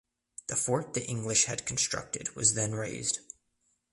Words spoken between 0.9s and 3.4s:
the English had constructed was then razed.